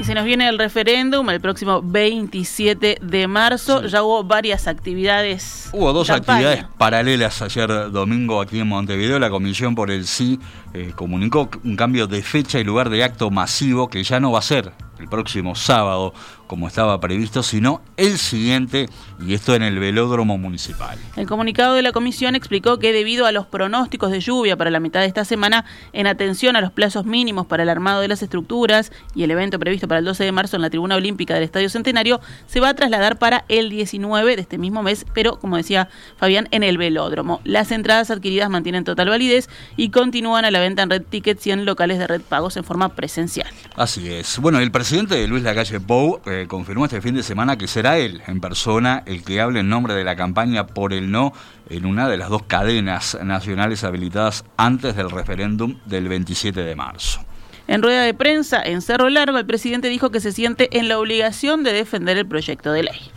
Se 0.06 0.14
nos 0.14 0.24
viene 0.24 0.48
el 0.48 0.60
referéndum 0.60 1.28
el 1.32 1.42
próximo 1.42 1.82
27 1.82 3.00
de 3.02 3.28
marzo. 3.28 3.88
Ya 3.88 4.04
hubo 4.04 4.24
varias 4.24 4.68
actividades. 4.68 5.72
Hubo 5.74 5.94
dos 5.94 6.12
actividades 6.12 6.64
paralelas 6.78 7.42
ayer 7.42 7.90
domingo 7.90 8.40
aquí 8.40 8.60
en 8.60 8.68
Montevideo. 8.68 9.18
La 9.18 9.32
Comisión 9.32 9.74
por 9.74 9.90
el 9.90 10.06
Sí 10.06 10.40
eh, 10.76 10.92
comunicó 10.96 11.50
un 11.64 11.76
cambio 11.76 12.06
de 12.06 12.22
fecha 12.22 12.60
y 12.60 12.64
lugar 12.64 12.92
de 12.92 13.04
acto 13.04 13.32
masivo 13.32 13.90
que 13.90 14.04
ya 14.04 14.20
no 14.20 14.32
va 14.32 14.40
a 14.40 14.44
ser 14.44 14.74
el 15.00 15.08
próximo 15.08 15.56
sábado, 15.56 16.14
como 16.48 16.68
estaba 16.68 17.00
previsto, 17.00 17.44
sino 17.44 17.82
el 17.98 18.18
siguiente, 18.18 18.88
y 19.20 19.34
esto 19.34 19.56
en 19.56 19.64
el 19.64 19.80
velódromo 19.80 20.38
municipal. 20.38 20.98
El 21.16 21.28
comunicado 21.28 21.74
de 21.74 21.82
la 21.82 21.92
comisión 21.92 22.36
explicó 22.36 22.78
que 22.78 22.94
debido 22.94 23.26
a 23.26 23.32
los 23.32 23.46
pronósticos 23.46 24.12
de 24.12 24.20
lluvia 24.20 24.56
para 24.56 24.70
la 24.70 24.80
mitad 24.80 25.02
de 25.02 25.08
esta 25.08 25.26
semana, 25.26 25.66
en 25.94 26.08
atención 26.08 26.56
a 26.56 26.62
los 26.62 26.72
plazos 26.72 27.06
mínimos 27.06 27.48
para 27.48 27.64
el 27.64 27.70
armado 27.70 28.02
de 28.02 28.08
las 28.08 28.22
estructuras 28.22 28.92
y 29.16 29.24
el 29.24 29.32
evento 29.32 29.60
previsto 29.60 29.88
para 29.88 30.00
el 30.00 30.06
12 30.06 30.24
de 30.24 30.32
marzo 30.32 30.56
en 30.56 30.62
la 30.62 30.70
tribuna 30.70 30.96
olímpica 30.96 31.34
del 31.34 31.44
Estadio 31.44 31.70
Centenario, 31.70 32.22
se 32.48 32.60
va 32.60 32.70
a 32.70 32.74
trasladar 32.74 33.18
para 33.18 33.46
el 33.50 33.70
19 33.70 34.36
de 34.36 34.42
este 34.42 34.58
mismo 34.58 34.84
mes, 34.84 35.06
pero 35.14 35.40
como 35.40 35.58
decía 35.58 35.90
Fabián, 36.18 36.48
en 36.52 36.64
el 36.64 36.78
velódromo. 36.78 37.42
Las 37.44 37.72
entradas 37.72 38.12
adquiridas 38.12 38.50
mantienen 38.50 38.84
total 38.84 39.10
validez 39.10 39.50
y 39.78 39.90
continúan 39.90 40.46
a 40.46 40.52
la 40.52 40.60
venta 40.60 40.84
en 40.84 40.90
Red 40.90 41.04
Tickets 41.10 41.46
y 41.48 41.52
en 41.52 41.66
locales 41.66 41.98
de 42.00 42.08
Red 42.08 42.22
Pagos 42.22 42.56
en 42.58 42.64
forma 42.64 42.90
presencial. 42.90 43.48
Así 43.76 44.10
es. 44.10 44.40
Bueno, 44.40 44.60
el 44.60 44.72
presidente 44.72 44.85
Luis 44.92 45.42
Lacalle 45.42 45.80
Pou 45.80 46.22
eh, 46.28 46.46
confirmó 46.48 46.86
este 46.86 47.02
fin 47.02 47.16
de 47.16 47.24
semana 47.24 47.58
que 47.58 47.66
será 47.66 47.98
él, 47.98 48.22
en 48.28 48.40
persona, 48.40 49.02
el 49.08 49.24
que 49.24 49.42
hable 49.42 49.62
en 49.62 49.70
nombre 49.70 49.96
de 49.96 50.04
la 50.04 50.16
campaña 50.16 50.68
por 50.68 50.94
el 50.94 51.10
no 51.10 51.34
en 51.72 51.88
una 51.88 52.08
de 52.08 52.18
las 52.18 52.30
dos 52.30 52.44
cadenas 52.44 53.18
nacionales 53.24 53.84
habilitadas 53.84 54.46
antes 54.58 54.96
del 54.96 55.10
referéndum 55.10 55.80
del 55.86 56.08
27 56.08 56.62
de 56.62 56.76
marzo. 56.76 57.22
En 57.68 57.82
rueda 57.82 58.04
de 58.04 58.14
prensa 58.14 58.62
en 58.62 58.84
Cerro 58.84 59.10
Largo, 59.10 59.40
el 59.40 59.48
presidente 59.48 59.88
dijo 59.88 60.12
que 60.12 60.20
se 60.20 60.32
siente 60.32 60.78
en 60.78 60.88
la 60.88 61.00
obligación 61.00 61.64
de 61.64 61.74
defender 61.74 62.18
el 62.18 62.28
proyecto 62.28 62.72
de 62.72 62.84
ley. 62.84 63.12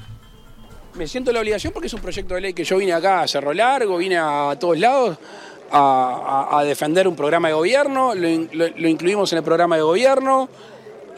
Me 0.95 1.07
siento 1.07 1.33
en 1.33 1.35
la 1.35 1.41
obligación 1.41 1.75
porque 1.75 1.89
es 1.89 1.93
un 1.93 2.01
proyecto 2.01 2.35
de 2.35 2.41
ley 2.41 2.55
que 2.55 2.65
yo 2.65 2.79
vine 2.79 2.95
acá 2.95 3.21
a 3.21 3.29
Cerro 3.29 3.53
Largo, 3.53 3.99
vine 3.99 4.17
a 4.17 4.57
todos 4.59 4.79
lados 4.79 5.19
a, 5.71 6.63
defender 6.65 7.07
un 7.07 7.15
programa 7.15 7.49
de 7.49 7.55
gobierno, 7.55 8.15
lo 8.15 8.89
incluimos 8.89 9.31
en 9.33 9.39
el 9.39 9.45
programa 9.45 9.77
de 9.77 9.83
gobierno, 9.83 10.49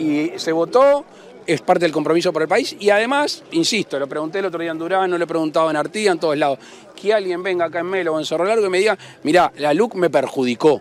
y 0.01 0.33
se 0.39 0.51
votó, 0.53 1.05
es 1.47 1.61
parte 1.61 1.85
del 1.85 1.93
compromiso 1.93 2.33
para 2.33 2.45
el 2.45 2.49
país 2.49 2.77
y 2.79 2.91
además, 2.91 3.45
insisto, 3.53 3.99
lo 3.99 4.09
pregunté 4.09 4.39
el 4.39 4.47
otro 4.47 4.61
día 4.61 4.71
en 4.71 4.79
Durán, 4.79 5.11
no 5.11 5.19
lo 5.19 5.25
he 5.25 5.27
preguntado 5.27 5.71
en 5.71 5.77
Artigas, 5.77 6.15
en 6.15 6.21
todos 6.21 6.37
lados, 6.37 6.59
que 6.95 7.13
alguien 7.13 7.43
venga 7.43 7.67
acá 7.67 7.81
en 7.81 7.87
Melo 7.87 8.15
o 8.15 8.19
en 8.19 8.25
Cerro 8.25 8.45
Largo 8.45 8.67
y 8.67 8.71
me 8.71 8.79
diga, 8.79 8.97
mira, 9.23 9.53
la 9.57 9.75
LUC 9.75 9.95
me 9.95 10.11
perjudicó. 10.11 10.81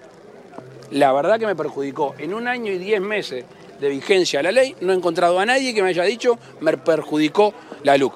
La 0.91 1.13
verdad 1.13 1.37
que 1.37 1.45
me 1.45 1.55
perjudicó. 1.55 2.15
En 2.17 2.33
un 2.33 2.47
año 2.47 2.71
y 2.71 2.77
diez 2.77 2.99
meses 2.99 3.45
de 3.79 3.89
vigencia 3.89 4.39
de 4.39 4.43
la 4.43 4.51
ley, 4.51 4.75
no 4.81 4.91
he 4.91 4.95
encontrado 4.95 5.39
a 5.39 5.45
nadie 5.45 5.73
que 5.73 5.83
me 5.83 5.89
haya 5.89 6.03
dicho, 6.03 6.37
me 6.61 6.75
perjudicó 6.77 7.53
la 7.83 7.97
LUC. 7.97 8.13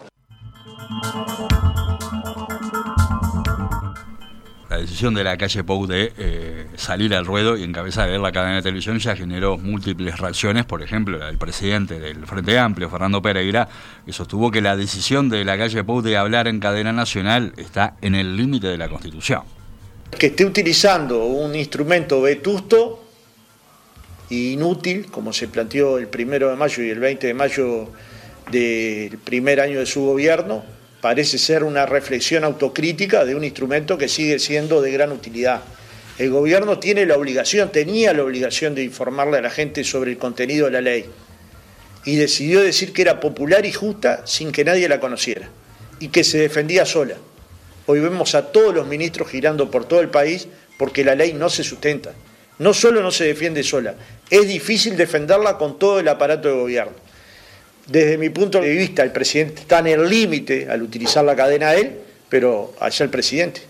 La 4.73 4.79
decisión 4.79 5.13
de 5.13 5.23
la 5.23 5.37
calle 5.37 5.63
Pou 5.63 5.85
de 5.85 6.11
eh, 6.17 6.65
salir 6.77 7.13
al 7.13 7.27
ruedo 7.27 7.55
y 7.55 7.63
encabezar 7.63 8.09
la 8.09 8.31
cadena 8.31 8.55
de 8.55 8.63
televisión 8.63 8.97
ya 8.97 9.15
generó 9.15 9.59
múltiples 9.59 10.17
reacciones, 10.17 10.65
por 10.65 10.81
ejemplo, 10.81 11.19
del 11.19 11.37
presidente 11.37 11.99
del 11.99 12.25
Frente 12.25 12.57
Amplio, 12.57 12.89
Fernando 12.89 13.21
Pereira, 13.21 13.69
que 14.03 14.11
sostuvo 14.11 14.49
que 14.49 14.61
la 14.61 14.75
decisión 14.75 15.29
de 15.29 15.45
la 15.45 15.59
calle 15.59 15.83
Pou 15.83 16.01
de 16.01 16.17
hablar 16.17 16.47
en 16.47 16.59
cadena 16.59 16.91
nacional 16.91 17.53
está 17.57 17.97
en 18.01 18.15
el 18.15 18.35
límite 18.35 18.67
de 18.67 18.77
la 18.79 18.89
Constitución. 18.89 19.43
Que 20.17 20.27
esté 20.27 20.43
utilizando 20.43 21.23
un 21.23 21.53
instrumento 21.53 22.19
vetusto 22.21 23.05
e 24.31 24.57
inútil, 24.57 25.05
como 25.11 25.33
se 25.33 25.49
planteó 25.49 25.99
el 25.99 26.07
primero 26.07 26.49
de 26.49 26.55
mayo 26.55 26.81
y 26.81 26.89
el 26.89 26.99
20 26.99 27.27
de 27.27 27.33
mayo 27.35 27.91
del 28.51 29.19
primer 29.19 29.59
año 29.59 29.79
de 29.79 29.85
su 29.85 30.01
gobierno, 30.01 30.63
parece 31.03 31.37
ser 31.37 31.65
una 31.65 31.85
reflexión 31.85 32.45
autocrítica 32.45 33.25
de 33.25 33.35
un 33.35 33.43
instrumento 33.43 33.97
que 33.97 34.07
sigue 34.07 34.39
siendo 34.39 34.81
de 34.81 34.89
gran 34.89 35.11
utilidad. 35.11 35.61
El 36.17 36.29
gobierno 36.29 36.79
tiene 36.79 37.05
la 37.05 37.17
obligación, 37.17 37.73
tenía 37.73 38.13
la 38.13 38.23
obligación 38.23 38.73
de 38.73 38.85
informarle 38.85 39.39
a 39.39 39.41
la 39.41 39.49
gente 39.49 39.83
sobre 39.83 40.11
el 40.11 40.17
contenido 40.17 40.67
de 40.67 40.71
la 40.71 40.79
ley 40.79 41.03
y 42.05 42.15
decidió 42.15 42.61
decir 42.61 42.93
que 42.93 43.01
era 43.01 43.19
popular 43.19 43.65
y 43.65 43.73
justa 43.73 44.25
sin 44.25 44.53
que 44.53 44.63
nadie 44.63 44.87
la 44.87 45.01
conociera 45.01 45.49
y 45.99 46.07
que 46.07 46.23
se 46.23 46.37
defendía 46.37 46.85
sola. 46.85 47.15
Hoy 47.85 47.99
vemos 47.99 48.33
a 48.33 48.53
todos 48.53 48.73
los 48.73 48.87
ministros 48.87 49.27
girando 49.27 49.69
por 49.69 49.83
todo 49.83 49.99
el 49.99 50.09
país 50.09 50.47
porque 50.79 51.03
la 51.03 51.15
ley 51.15 51.33
no 51.33 51.49
se 51.49 51.65
sustenta. 51.65 52.13
No 52.59 52.73
solo 52.73 53.01
no 53.01 53.11
se 53.11 53.25
defiende 53.25 53.61
sola, 53.63 53.95
es 54.29 54.47
difícil 54.47 54.95
defenderla 54.95 55.57
con 55.57 55.77
todo 55.77 55.99
el 55.99 56.07
aparato 56.07 56.47
de 56.47 56.55
gobierno. 56.55 57.02
Desde 57.87 58.17
mi 58.17 58.29
punto 58.29 58.61
de 58.61 58.69
vista, 58.69 59.03
el 59.03 59.11
presidente 59.11 59.61
está 59.61 59.79
en 59.79 59.87
el 59.87 60.09
límite 60.09 60.69
al 60.69 60.81
utilizar 60.81 61.23
la 61.25 61.35
cadena 61.35 61.73
él, 61.73 61.99
pero 62.29 62.73
allá 62.79 63.03
el 63.03 63.09
presidente. 63.09 63.61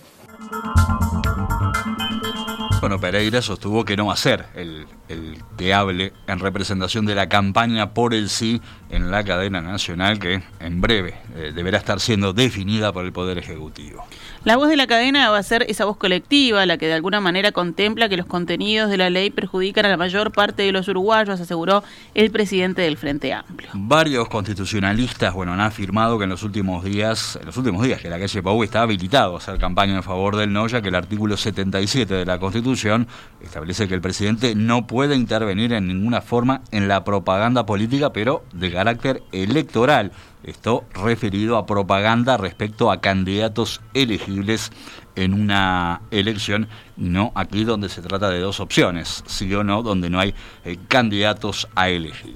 Bueno, 2.79 2.99
Pereira 2.99 3.41
sostuvo 3.41 3.85
que 3.85 3.95
no 3.95 4.07
va 4.07 4.13
a 4.13 4.17
ser 4.17 4.45
el, 4.55 4.85
el, 5.07 5.37
que 5.57 5.73
hable 5.73 6.11
en 6.27 6.39
representación 6.39 7.05
de 7.05 7.15
la 7.15 7.29
campaña 7.29 7.93
por 7.93 8.13
el 8.13 8.29
sí 8.29 8.61
en 8.93 9.11
la 9.11 9.23
cadena 9.23 9.61
nacional 9.61 10.19
que 10.19 10.41
en 10.59 10.81
breve 10.81 11.15
eh, 11.35 11.51
deberá 11.53 11.77
estar 11.77 11.99
siendo 11.99 12.33
definida 12.33 12.93
por 12.93 13.05
el 13.05 13.11
Poder 13.11 13.37
Ejecutivo. 13.37 14.05
La 14.45 14.57
voz 14.57 14.67
de 14.67 14.75
la 14.75 14.87
cadena 14.87 15.29
va 15.29 15.37
a 15.37 15.43
ser 15.43 15.65
esa 15.69 15.85
voz 15.85 15.95
colectiva, 15.95 16.65
la 16.65 16.77
que 16.77 16.87
de 16.87 16.93
alguna 16.93 17.21
manera 17.21 17.53
contempla 17.53 18.09
que 18.09 18.17
los 18.17 18.25
contenidos 18.25 18.89
de 18.89 18.97
la 18.97 19.09
ley 19.09 19.29
perjudican 19.29 19.85
a 19.85 19.89
la 19.89 19.95
mayor 19.95 20.33
parte 20.33 20.63
de 20.63 20.73
los 20.73 20.89
uruguayos, 20.89 21.39
aseguró 21.39 21.81
el 22.13 22.29
presidente 22.29 22.81
del 22.81 22.97
Frente 22.97 23.31
Amplio. 23.31 23.69
Varios 23.73 24.27
constitucionalistas, 24.27 25.33
bueno, 25.33 25.53
han 25.53 25.61
afirmado 25.61 26.17
que 26.17 26.25
en 26.25 26.29
los 26.29 26.43
últimos 26.43 26.83
días, 26.83 27.37
en 27.39 27.45
los 27.45 27.55
últimos 27.55 27.83
días 27.83 28.01
que 28.01 28.09
la 28.09 28.19
calle 28.19 28.43
Pau 28.43 28.61
está 28.63 28.81
habilitado 28.81 29.35
a 29.35 29.37
hacer 29.37 29.57
campaña 29.57 29.95
en 29.95 30.03
favor 30.03 30.35
del 30.35 30.51
no, 30.51 30.67
ya 30.67 30.81
que 30.81 30.89
el 30.89 30.95
artículo 30.95 31.37
77 31.37 32.13
de 32.13 32.25
la 32.25 32.37
Constitución 32.37 33.07
establece 33.41 33.87
que 33.87 33.93
el 33.93 34.01
presidente 34.01 34.55
no 34.55 34.87
puede 34.87 35.15
intervenir 35.15 35.71
en 35.71 35.87
ninguna 35.87 36.19
forma 36.19 36.61
en 36.71 36.89
la 36.89 37.05
propaganda 37.05 37.65
política, 37.65 38.11
pero 38.11 38.43
de 38.51 38.69
carácter 38.83 39.23
electoral 39.31 40.11
esto 40.43 40.83
referido 40.93 41.55
a 41.55 41.65
propaganda 41.65 42.35
respecto 42.35 42.91
a 42.91 42.99
candidatos 42.99 43.79
elegibles 43.93 44.73
en 45.15 45.33
una 45.33 46.01
elección, 46.11 46.67
no 46.97 47.31
aquí 47.35 47.63
donde 47.63 47.87
se 47.87 48.01
trata 48.01 48.29
de 48.29 48.41
dos 48.41 48.59
opciones, 48.59 49.23
sí 49.25 49.53
o 49.53 49.63
no, 49.63 49.83
donde 49.83 50.09
no 50.09 50.19
hay 50.19 50.35
eh, 50.65 50.77
candidatos 50.89 51.69
a 51.75 51.87
elegir. 51.87 52.35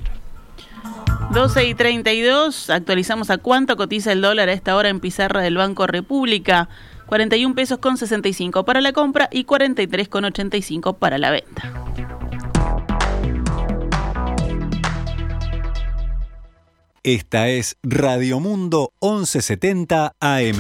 12 1.32 1.68
y 1.68 1.74
32, 1.74 2.70
actualizamos 2.70 3.30
a 3.30 3.40
cuánto 3.40 3.76
cotiza 3.76 4.14
el 4.14 4.22
dólar 4.22 4.48
a 4.48 4.54
esta 4.54 4.78
hora 4.78 4.88
en 4.88 5.02
pizarra 5.02 5.42
del 5.42 5.58
Banco 5.58 5.86
República. 5.86 6.70
41 7.08 7.56
pesos 7.56 7.80
con 7.80 7.98
65 7.98 8.64
para 8.64 8.80
la 8.80 8.94
compra 8.94 9.28
y 9.32 9.44
43 9.44 10.08
con 10.08 10.24
85 10.24 10.94
para 10.98 11.18
la 11.18 11.32
venta. 11.32 11.87
Esta 17.08 17.48
es 17.48 17.78
Radio 17.84 18.42
Mundo 18.42 18.92
1170 19.02 20.16
AM. 20.20 20.58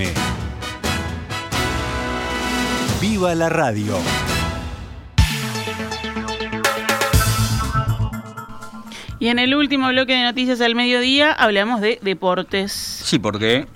¡Viva 3.01 3.35
la 3.35 3.49
radio! 3.49 3.97
Y 9.19 9.27
en 9.27 9.39
el 9.39 9.55
último 9.55 9.89
bloque 9.89 10.13
de 10.13 10.23
noticias 10.23 10.61
al 10.61 10.73
mediodía 10.75 11.33
hablamos 11.33 11.81
de 11.81 11.99
deportes. 12.01 12.71
Sí, 12.71 13.19
porque 13.19 13.67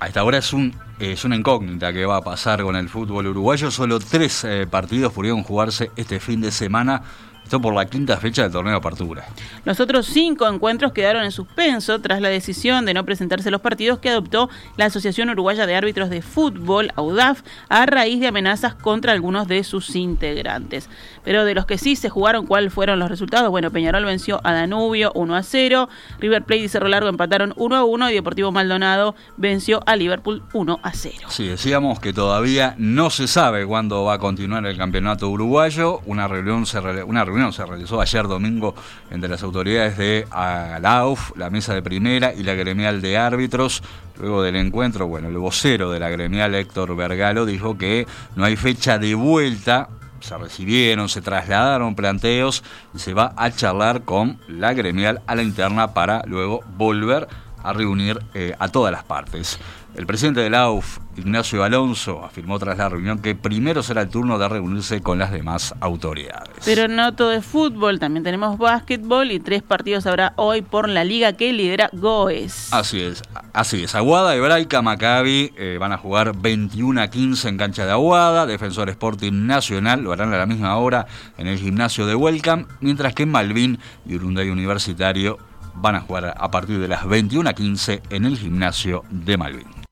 a 0.00 0.08
esta 0.08 0.24
hora 0.24 0.38
es 0.38 0.52
un 0.52 0.74
es 0.98 1.24
una 1.24 1.36
incógnita 1.36 1.92
que 1.92 2.06
va 2.06 2.16
a 2.16 2.22
pasar 2.22 2.64
con 2.64 2.74
el 2.74 2.88
fútbol 2.88 3.28
uruguayo. 3.28 3.70
Solo 3.70 4.00
tres 4.00 4.42
eh, 4.42 4.66
partidos 4.68 5.12
pudieron 5.12 5.44
jugarse 5.44 5.92
este 5.94 6.18
fin 6.18 6.40
de 6.40 6.50
semana 6.50 7.02
Esto 7.46 7.60
por 7.60 7.76
la 7.76 7.86
quinta 7.86 8.16
fecha 8.16 8.42
del 8.42 8.50
torneo 8.50 8.72
de 8.72 8.78
apertura. 8.78 9.24
Los 9.64 9.78
otros 9.78 10.06
cinco 10.06 10.48
encuentros 10.48 10.90
quedaron 10.90 11.22
en 11.22 11.30
suspenso 11.30 12.00
tras 12.00 12.20
la 12.20 12.28
decisión 12.28 12.84
de 12.84 12.92
no 12.92 13.04
presentarse 13.04 13.52
los 13.52 13.60
partidos 13.60 14.00
que 14.00 14.08
adoptó 14.08 14.50
la 14.76 14.86
Asociación 14.86 15.30
Uruguaya 15.30 15.64
de 15.64 15.76
Árbitros 15.76 16.10
de 16.10 16.22
Fútbol, 16.22 16.90
AUDAF, 16.96 17.42
a 17.68 17.86
raíz 17.86 18.18
de 18.18 18.26
amenazas 18.26 18.74
contra 18.74 19.12
algunos 19.12 19.46
de 19.46 19.62
sus 19.62 19.94
integrantes. 19.94 20.88
Pero 21.22 21.44
de 21.44 21.54
los 21.54 21.66
que 21.66 21.78
sí 21.78 21.94
se 21.94 22.08
jugaron, 22.08 22.48
¿cuáles 22.48 22.72
fueron 22.72 22.98
los 22.98 23.08
resultados? 23.08 23.48
Bueno, 23.48 23.70
Peñarol 23.70 24.04
venció 24.04 24.40
a 24.42 24.52
Danubio 24.52 25.12
1 25.14 25.36
a 25.36 25.44
0, 25.44 25.88
River 26.18 26.42
Plate 26.42 26.64
y 26.64 26.68
Cerro 26.68 26.88
Largo 26.88 27.08
empataron 27.08 27.52
1 27.54 27.76
a 27.76 27.84
1 27.84 28.10
y 28.10 28.14
Deportivo 28.14 28.50
Maldonado 28.50 29.14
venció 29.36 29.84
a 29.86 29.94
Liverpool 29.94 30.42
1 30.52 30.80
a 30.82 30.92
0. 30.92 31.28
Sí, 31.28 31.46
decíamos 31.46 32.00
que 32.00 32.12
todavía 32.12 32.74
no 32.76 33.10
se 33.10 33.28
sabe 33.28 33.64
cuándo 33.66 34.02
va 34.02 34.14
a 34.14 34.18
continuar 34.18 34.66
el 34.66 34.76
campeonato 34.76 35.28
uruguayo. 35.28 36.00
Una 36.06 36.26
reunión 36.26 36.66
se, 36.66 36.80
una 37.04 37.24
reunión 37.24 37.35
se 37.52 37.66
realizó 37.66 38.00
ayer 38.00 38.26
domingo 38.26 38.74
entre 39.10 39.28
las 39.28 39.42
autoridades 39.42 39.96
de 39.98 40.26
la 40.30 40.98
AUF, 40.98 41.36
la 41.36 41.50
mesa 41.50 41.74
de 41.74 41.82
primera 41.82 42.32
y 42.32 42.42
la 42.42 42.54
gremial 42.54 43.02
de 43.02 43.18
árbitros. 43.18 43.82
Luego 44.18 44.42
del 44.42 44.56
encuentro, 44.56 45.06
bueno, 45.06 45.28
el 45.28 45.36
vocero 45.36 45.90
de 45.90 46.00
la 46.00 46.08
gremial, 46.08 46.54
Héctor 46.54 46.96
Vergalo, 46.96 47.44
dijo 47.44 47.76
que 47.76 48.06
no 48.34 48.44
hay 48.44 48.56
fecha 48.56 48.98
de 48.98 49.14
vuelta 49.14 49.88
se 50.20 50.36
recibieron, 50.38 51.08
se 51.08 51.20
trasladaron 51.20 51.94
planteos 51.94 52.64
y 52.94 52.98
se 52.98 53.14
va 53.14 53.34
a 53.36 53.50
charlar 53.50 54.02
con 54.02 54.40
la 54.48 54.72
gremial 54.72 55.20
a 55.26 55.34
la 55.34 55.42
interna 55.42 55.94
para 55.94 56.22
luego 56.26 56.64
volver 56.76 57.28
a 57.62 57.72
reunir 57.72 58.18
eh, 58.34 58.54
a 58.58 58.68
todas 58.68 58.92
las 58.92 59.04
partes. 59.04 59.58
El 59.96 60.04
presidente 60.04 60.40
de 60.40 60.50
la 60.50 60.64
AUF, 60.64 60.98
Ignacio 61.16 61.64
Alonso, 61.64 62.22
afirmó 62.22 62.58
tras 62.58 62.76
la 62.76 62.90
reunión 62.90 63.18
que 63.20 63.34
primero 63.34 63.82
será 63.82 64.02
el 64.02 64.10
turno 64.10 64.38
de 64.38 64.46
reunirse 64.46 65.00
con 65.00 65.18
las 65.18 65.32
demás 65.32 65.74
autoridades. 65.80 66.50
Pero 66.66 66.86
no 66.86 67.14
todo 67.14 67.32
es 67.32 67.46
fútbol, 67.46 67.98
también 67.98 68.22
tenemos 68.22 68.58
básquetbol 68.58 69.32
y 69.32 69.40
tres 69.40 69.62
partidos 69.62 70.06
habrá 70.06 70.34
hoy 70.36 70.60
por 70.60 70.90
la 70.90 71.02
liga 71.02 71.32
que 71.32 71.50
lidera 71.54 71.88
Goes. 71.94 72.74
Así 72.74 73.00
es, 73.00 73.22
así 73.54 73.84
es. 73.84 73.94
Aguada, 73.94 74.36
Hebraica, 74.36 74.82
Maccabi 74.82 75.54
eh, 75.56 75.78
van 75.80 75.92
a 75.92 75.96
jugar 75.96 76.36
21 76.36 77.00
a 77.00 77.08
15 77.08 77.48
en 77.48 77.56
cancha 77.56 77.86
de 77.86 77.92
Aguada, 77.92 78.44
Defensor 78.44 78.90
Sporting 78.90 79.46
Nacional 79.46 80.02
lo 80.02 80.12
harán 80.12 80.30
a 80.34 80.36
la 80.36 80.44
misma 80.44 80.76
hora 80.76 81.06
en 81.38 81.46
el 81.46 81.58
gimnasio 81.58 82.04
de 82.04 82.14
Welcome, 82.14 82.66
mientras 82.80 83.14
que 83.14 83.22
en 83.22 83.30
Malvin 83.30 83.78
y 84.04 84.16
Urunday 84.16 84.50
Universitario 84.50 85.38
van 85.74 85.94
a 85.94 86.00
jugar 86.02 86.34
a 86.36 86.50
partir 86.50 86.78
de 86.80 86.88
las 86.88 87.08
21 87.08 87.48
a 87.48 87.54
15 87.54 88.02
en 88.10 88.26
el 88.26 88.36
gimnasio 88.36 89.02
de 89.08 89.38
Malvin. 89.38 89.85